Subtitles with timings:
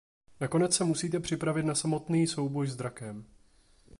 [0.39, 3.25] Nakonec se musíte připravit na samotný souboj s drakem.